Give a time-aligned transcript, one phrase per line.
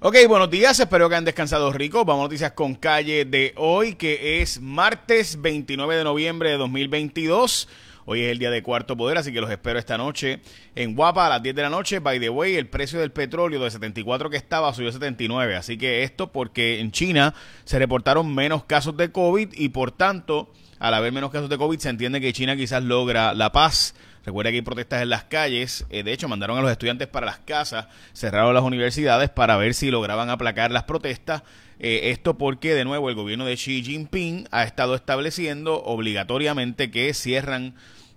[0.00, 2.04] Ok, buenos días, espero que hayan descansado rico.
[2.04, 7.68] Vamos a noticias con calle de hoy, que es martes 29 de noviembre de 2022.
[8.04, 10.38] Hoy es el día de cuarto poder, así que los espero esta noche
[10.76, 11.98] en Guapa a las 10 de la noche.
[11.98, 15.56] By the way, el precio del petróleo de 74 que estaba subió a 79.
[15.56, 17.34] Así que esto porque en China
[17.64, 21.80] se reportaron menos casos de COVID y por tanto, al haber menos casos de COVID,
[21.80, 25.86] se entiende que China quizás logra la paz Recuerda que hay protestas en las calles.
[25.90, 29.74] Eh, de hecho, mandaron a los estudiantes para las casas, cerraron las universidades para ver
[29.74, 31.42] si lograban aplacar las protestas.
[31.80, 37.14] Eh, esto porque, de nuevo, el gobierno de Xi Jinping ha estado estableciendo obligatoriamente que
[37.14, 37.74] cierran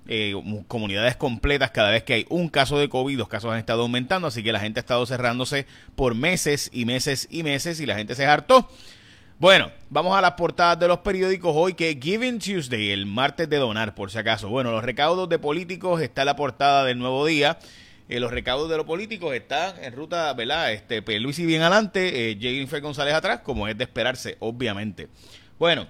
[0.08, 0.34] eh,
[0.68, 4.28] comunidades completas cada vez que hay un caso de COVID, los casos han estado aumentando,
[4.28, 7.96] así que la gente ha estado cerrándose por meses y meses y meses y la
[7.96, 8.68] gente se hartó.
[9.42, 13.58] Bueno, vamos a las portadas de los periódicos hoy, que Giving Tuesday, el martes de
[13.58, 14.50] donar, por si acaso.
[14.50, 17.58] Bueno, los recaudos de políticos está la portada del Nuevo Día.
[18.08, 20.72] Eh, los recaudos de los políticos están en ruta, ¿verdad?
[20.72, 25.08] Este, Luis y bien adelante, eh, Jennifer González atrás, como es de esperarse, obviamente.
[25.58, 25.88] Bueno,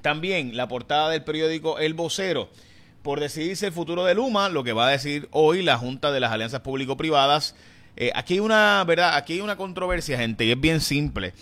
[0.00, 2.48] también la portada del periódico El Vocero.
[3.02, 6.20] Por decidirse el futuro de Luma, lo que va a decir hoy la Junta de
[6.20, 7.56] las Alianzas Público-Privadas.
[7.98, 9.16] Eh, aquí hay una, ¿verdad?
[9.16, 11.34] Aquí hay una controversia, gente, y es bien simple.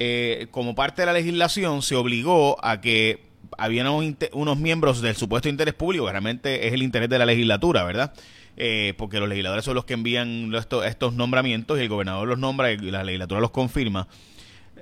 [0.00, 3.24] Eh, como parte de la legislación, se obligó a que
[3.58, 7.82] habían unos, miembros del supuesto interés público, que realmente es el interés de la legislatura,
[7.82, 8.14] ¿verdad?
[8.56, 12.70] Eh, porque los legisladores son los que envían estos, nombramientos y el gobernador los nombra
[12.70, 14.06] y la legislatura los confirma.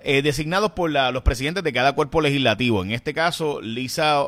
[0.05, 2.85] Eh, designados por los presidentes de cada cuerpo legislativo.
[2.85, 4.27] En este caso, Lisa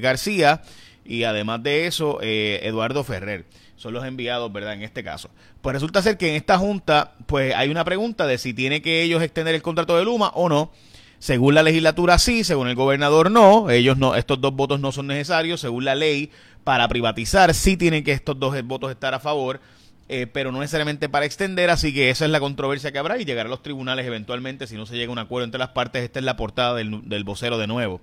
[0.00, 0.62] García
[1.04, 3.44] y además de eso, Eduardo Ferrer
[3.76, 4.72] son los enviados, ¿verdad?
[4.72, 5.28] En este caso.
[5.60, 9.02] Pues resulta ser que en esta junta, pues hay una pregunta de si tiene que
[9.02, 10.70] ellos extender el contrato de Luma o no.
[11.18, 15.08] Según la legislatura sí, según el gobernador no, ellos no, estos dos votos no son
[15.08, 16.30] necesarios, según la ley,
[16.62, 19.60] para privatizar sí tienen que estos dos votos estar a favor,
[20.08, 23.24] eh, pero no necesariamente para extender, así que esa es la controversia que habrá y
[23.24, 26.04] llegar a los tribunales eventualmente si no se llega a un acuerdo entre las partes,
[26.04, 28.00] esta es la portada del, vocero de nuevo.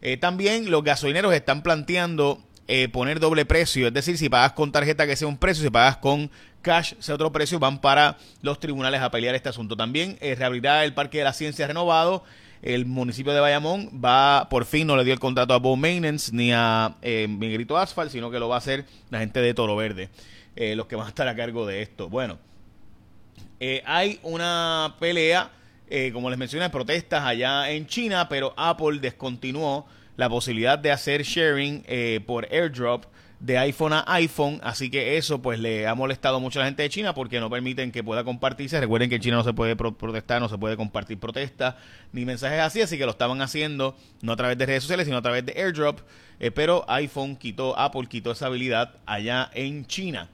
[0.00, 2.40] Eh, también los gasolineros están planteando
[2.72, 3.88] eh, poner doble precio.
[3.88, 6.30] Es decir, si pagas con tarjeta que sea un precio, si pagas con
[6.62, 9.76] cash sea otro precio, van para los tribunales a pelear este asunto.
[9.76, 12.24] También eh, reabrirá el Parque de la Ciencia renovado.
[12.62, 16.30] El municipio de Bayamón va, por fin, no le dio el contrato a Bow Maintenance
[16.34, 19.76] ni a eh, Miguelito Asphalt, sino que lo va a hacer la gente de Toro
[19.76, 20.10] Verde,
[20.56, 22.10] eh, los que van a estar a cargo de esto.
[22.10, 22.38] Bueno,
[23.86, 25.50] hay una pelea,
[26.12, 31.84] como les mencioné, protestas allá en China, pero Apple descontinuó la posibilidad de hacer sharing
[31.86, 33.04] eh, por airdrop
[33.40, 36.82] de iPhone a iPhone, así que eso pues le ha molestado mucho a la gente
[36.82, 38.78] de China porque no permiten que pueda compartirse.
[38.78, 41.74] Recuerden que en China no se puede protestar, no se puede compartir protestas
[42.12, 45.16] ni mensajes así, así que lo estaban haciendo no a través de redes sociales, sino
[45.16, 46.00] a través de airdrop,
[46.38, 50.28] eh, pero iPhone quitó, Apple quitó esa habilidad allá en China.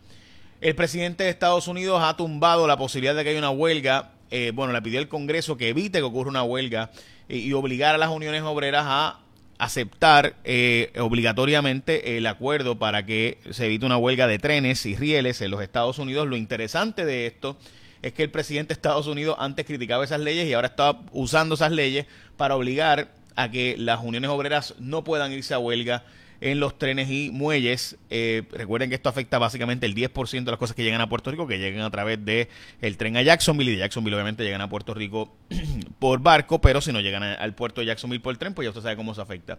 [0.61, 4.11] El presidente de Estados Unidos ha tumbado la posibilidad de que haya una huelga.
[4.31, 6.91] Eh, bueno, le pidió al Congreso que evite que ocurra una huelga
[7.29, 9.21] y obligar a las uniones obreras a
[9.59, 15.41] aceptar eh, obligatoriamente el acuerdo para que se evite una huelga de trenes y rieles
[15.41, 16.29] en los Estados Unidos.
[16.29, 17.57] Lo interesante de esto
[18.03, 21.55] es que el presidente de Estados Unidos antes criticaba esas leyes y ahora está usando
[21.55, 22.07] esas leyes
[22.37, 26.05] para obligar a que las uniones obreras no puedan irse a huelga
[26.41, 27.97] en los trenes y muelles.
[28.11, 31.31] Eh, recuerden que esto afecta básicamente el 10% de las cosas que llegan a Puerto
[31.31, 32.49] Rico, que llegan a través de
[32.81, 35.35] el tren a Jacksonville y de Jacksonville obviamente llegan a Puerto Rico
[35.99, 38.71] por barco, pero si no llegan al puerto de Jacksonville por el tren, pues ya
[38.71, 39.59] usted sabe cómo se afecta.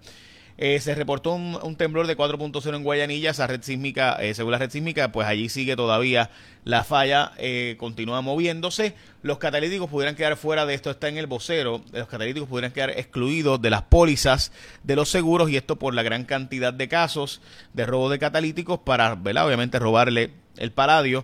[0.59, 4.57] Eh, se reportó un, temblor de 4.0 en Guayanilla, esa red sísmica, eh, según la
[4.57, 6.31] red sísmica, pues allí sigue todavía
[6.63, 8.95] la falla, eh, continúa moviéndose.
[9.21, 12.89] Los catalíticos pudieran quedar fuera de esto, está en el vocero, los catalíticos pudieran quedar
[12.89, 17.39] excluidos de las pólizas de los seguros y esto por la gran cantidad de casos
[17.73, 19.45] de robo de catalíticos para, ¿verdad?
[19.45, 21.23] obviamente, robarle el paladio,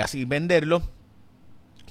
[0.00, 0.82] así venderlo.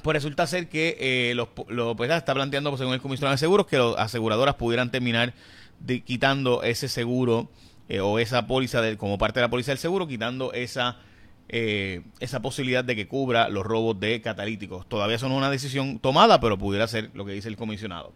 [0.02, 3.96] Pues resulta ser que los, pues, está planteando, según el comisionado de seguros, que las
[3.98, 5.34] aseguradoras pudieran terminar
[6.06, 7.50] quitando ese seguro
[7.88, 10.98] eh, o esa póliza de, como parte de la póliza del seguro, quitando esa,
[11.48, 14.88] eh, esa posibilidad de que cubra los robos de catalíticos.
[14.88, 18.14] Todavía son una decisión tomada, pero pudiera ser lo que dice el comisionado.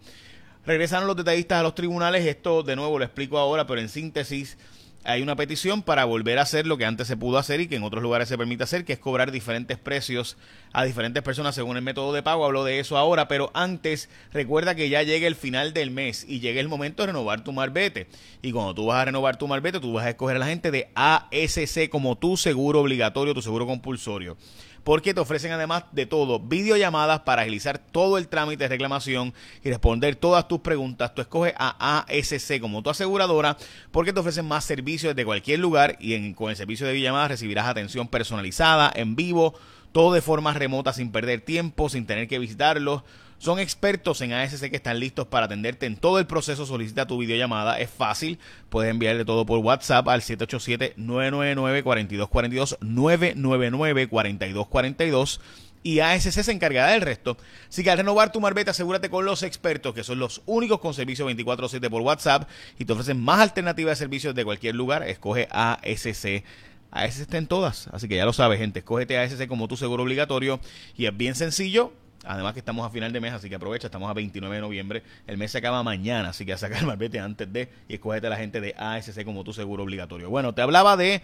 [0.66, 4.58] Regresaron los detallistas a los tribunales, esto de nuevo lo explico ahora, pero en síntesis
[5.06, 7.76] hay una petición para volver a hacer lo que antes se pudo hacer y que
[7.76, 10.38] en otros lugares se permite hacer, que es cobrar diferentes precios
[10.72, 12.46] a diferentes personas según el método de pago.
[12.46, 16.40] Hablo de eso ahora, pero antes recuerda que ya llega el final del mes y
[16.40, 18.08] llega el momento de renovar tu marbete.
[18.42, 20.72] Y cuando tú vas a renovar tu marbete, tú vas a escoger a la gente
[20.72, 24.38] de ASC como tu seguro obligatorio, tu seguro compulsorio
[24.84, 29.34] porque te ofrecen además de todo videollamadas para agilizar todo el trámite de reclamación
[29.64, 31.16] y responder todas tus preguntas.
[31.16, 33.58] Tú escoges a ASC como tu aseguradora
[33.92, 37.68] porque te ofrecen más servicios desde cualquier lugar y con el servicio de videollamadas recibirás
[37.68, 39.56] atención personalizada en vivo
[39.94, 43.04] todo de forma remota sin perder tiempo, sin tener que visitarlos.
[43.38, 46.66] Son expertos en ASC que están listos para atenderte en todo el proceso.
[46.66, 47.78] Solicita tu videollamada.
[47.78, 48.40] Es fácil.
[48.70, 52.80] Puedes enviarle todo por WhatsApp al 787-999-4242.
[52.80, 55.40] 999-4242
[55.84, 57.38] y ASC se encargará del resto.
[57.70, 60.94] Así que al renovar tu marbete, asegúrate con los expertos, que son los únicos con
[60.94, 62.50] servicio 24-7 por WhatsApp
[62.80, 65.04] y te ofrecen más alternativas de servicios de cualquier lugar.
[65.04, 66.44] Escoge ASC.
[66.92, 68.80] ASC está en todas, así que ya lo sabes, gente.
[68.80, 70.60] Escógete ASC como tu seguro obligatorio
[70.96, 71.92] y es bien sencillo.
[72.26, 75.04] Además que estamos a final de mes, así que aprovecha, estamos a 29 de noviembre.
[75.28, 78.28] El mes se acaba mañana, así que a sacar el marbete antes de y escógete
[78.28, 80.30] a la gente de ASC como tu seguro obligatorio.
[80.30, 81.22] Bueno, te hablaba de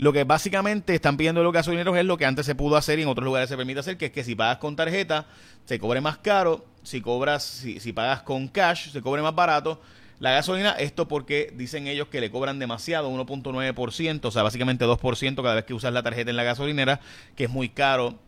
[0.00, 3.02] lo que básicamente están pidiendo los gasolineros es lo que antes se pudo hacer y
[3.02, 5.26] en otros lugares se permite hacer, que es que si pagas con tarjeta,
[5.66, 9.78] se cobre más caro, si cobras, si, si pagas con cash, se cobre más barato.
[10.18, 15.42] La gasolina, esto porque dicen ellos que le cobran demasiado, 1.9%, o sea, básicamente 2%
[15.42, 17.00] cada vez que usas la tarjeta en la gasolinera,
[17.36, 18.18] que es muy caro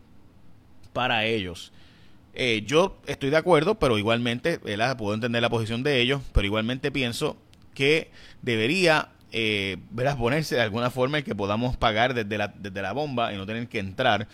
[0.93, 1.71] para ellos.
[2.35, 6.91] Eh, yo estoy de acuerdo, pero igualmente, puedo entender la posición de ellos, pero igualmente
[6.91, 7.35] pienso
[7.73, 8.11] que
[8.43, 12.93] debería eh, verás, ponerse de alguna forma y que podamos pagar desde la, desde la
[12.93, 14.27] bomba y no tener que entrar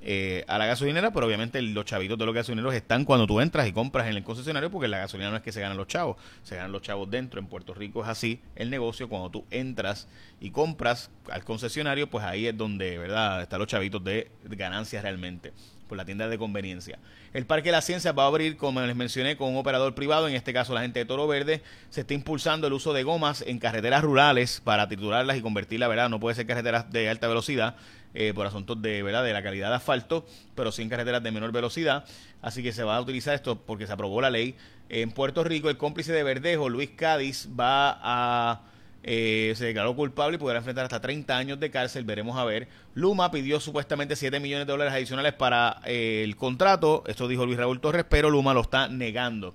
[0.00, 3.66] eh, a la gasolinera, pero obviamente los chavitos de los gasolineros están cuando tú entras
[3.66, 6.16] y compras en el concesionario, porque la gasolina no es que se ganan los chavos,
[6.44, 7.40] se ganan los chavos dentro.
[7.40, 10.06] En Puerto Rico es así el negocio, cuando tú entras
[10.40, 15.52] y compras al concesionario, pues ahí es donde, ¿verdad?, están los chavitos de ganancias realmente
[15.88, 16.98] por la tienda de conveniencia.
[17.32, 20.28] El Parque de la Ciencia va a abrir, como les mencioné, con un operador privado,
[20.28, 21.62] en este caso la gente de Toro Verde.
[21.90, 26.08] Se está impulsando el uso de gomas en carreteras rurales para triturarlas y convertirlas, ¿verdad?
[26.08, 27.76] No puede ser carreteras de alta velocidad
[28.14, 29.24] eh, por asuntos de, ¿verdad?
[29.24, 32.04] de la calidad de asfalto, pero sí en carreteras de menor velocidad.
[32.40, 34.56] Así que se va a utilizar esto porque se aprobó la ley.
[34.88, 38.62] En Puerto Rico, el cómplice de Verdejo, Luis Cádiz, va a
[39.08, 42.66] eh, se declaró culpable y podrá enfrentar hasta 30 años de cárcel, veremos a ver.
[42.94, 47.56] Luma pidió supuestamente 7 millones de dólares adicionales para eh, el contrato, esto dijo Luis
[47.56, 49.54] Raúl Torres, pero Luma lo está negando.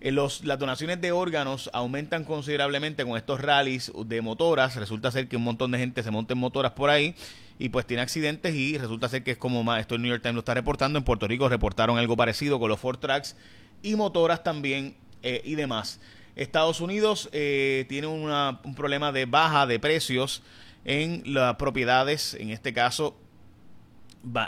[0.00, 4.74] Eh, los, las donaciones de órganos aumentan considerablemente con estos rallies de motoras.
[4.76, 7.14] Resulta ser que un montón de gente se monta en motoras por ahí
[7.58, 10.22] y pues tiene accidentes y resulta ser que es como más, esto el New York
[10.22, 10.98] Times lo está reportando.
[10.98, 13.36] En Puerto Rico reportaron algo parecido con los Ford Tracks
[13.82, 16.00] y motoras también y demás.
[16.38, 20.42] Estados Unidos eh, tiene un problema de baja de precios
[20.84, 23.16] en las propiedades, en este caso,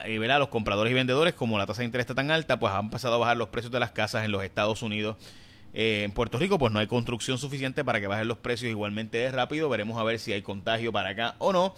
[0.05, 2.85] eh, los compradores y vendedores, como la tasa de interés está tan alta, pues han
[2.85, 5.17] empezado a bajar los precios de las casas en los Estados Unidos.
[5.75, 9.19] Eh, en Puerto Rico, pues no hay construcción suficiente para que bajen los precios igualmente
[9.19, 9.69] de rápido.
[9.69, 11.75] Veremos a ver si hay contagio para acá o no.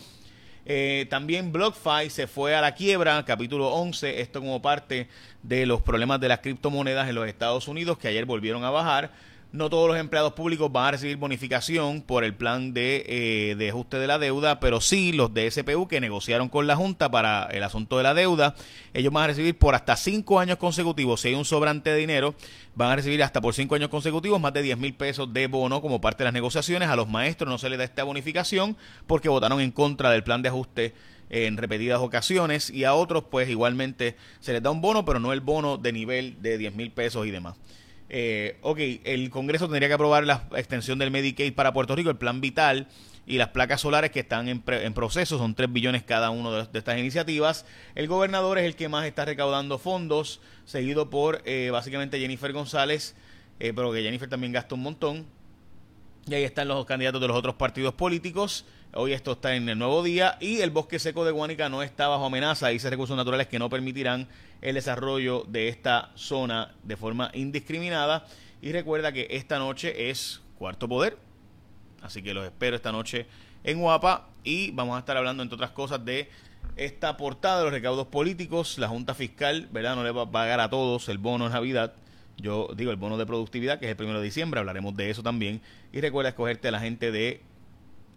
[1.08, 5.08] también BlockFi se fue a la quiebra, capítulo 11, esto como parte
[5.43, 9.31] de los problemas de las criptomonedas en los Estados Unidos que ayer volvieron a bajar.
[9.53, 13.69] No todos los empleados públicos van a recibir bonificación por el plan de, eh, de,
[13.69, 17.45] ajuste de la deuda, pero sí los de SPU que negociaron con la Junta para
[17.51, 18.55] el asunto de la deuda,
[18.95, 22.35] ellos van a recibir por hasta cinco años consecutivos, si hay un sobrante de dinero,
[22.75, 25.83] van a recibir hasta por cinco años consecutivos más de 10 mil pesos de bono
[25.83, 26.89] como parte de las negociaciones.
[26.89, 30.41] A los maestros no se les da esta bonificación porque votaron en contra del plan
[30.41, 30.95] de ajuste
[31.29, 35.35] en repetidas ocasiones y a otros pues igualmente se les da un bono, pero no
[35.35, 37.57] el bono de nivel de 10 mil pesos y demás.
[38.14, 42.19] Eh, ok, el Congreso tendría que aprobar la extensión del Medicaid para Puerto Rico, el
[42.19, 42.87] plan vital
[43.26, 46.99] y las placas solares que están en, proceso, son 3 billones cada uno de, estas
[46.99, 47.64] iniciativas.
[47.94, 53.15] El gobernador es el que más está recaudando fondos, seguido por eh, básicamente Jennifer González,
[53.60, 55.27] eh, pero que Jennifer también gasta un montón.
[56.29, 58.64] Y ahí están los candidatos de los otros partidos políticos.
[58.94, 62.06] Hoy esto está en el nuevo día y el bosque seco de Guánica no está
[62.06, 62.69] bajo amenaza.
[62.69, 64.29] Dice recursos naturales que no permitirán
[64.60, 68.24] el desarrollo de esta zona de forma indiscriminada.
[68.60, 71.19] Y recuerda que esta noche es Cuarto Poder.
[72.02, 73.26] Así que los espero esta noche
[73.64, 74.29] en Guapa.
[74.44, 76.31] Y vamos a estar hablando, entre otras cosas, de
[76.76, 78.79] esta portada de los recaudos políticos.
[78.79, 79.96] La Junta Fiscal, ¿verdad?
[79.96, 81.94] No le va a pagar a todos el bono de Navidad.
[82.43, 84.58] Yo digo el bono de productividad, que es el primero de diciembre.
[84.58, 85.61] Hablaremos de eso también.
[85.93, 87.41] Y recuerda escogerte a la gente de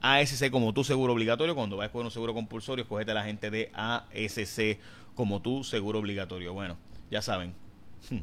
[0.01, 1.53] ASC como tu seguro obligatorio.
[1.53, 4.79] Cuando vayas con un seguro compulsorio, escogete a la gente de ASC
[5.13, 6.53] como tu seguro obligatorio.
[6.53, 6.75] Bueno,
[7.11, 7.53] ya saben.
[8.09, 8.21] Hmm.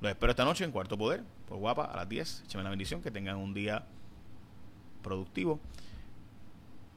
[0.00, 2.44] Los espero esta noche en Cuarto Poder, por guapa, a las 10.
[2.46, 3.84] Écheme la bendición, que tengan un día
[5.02, 5.60] productivo.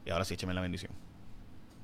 [0.06, 0.90] Y ahora sí, écheme la bendición.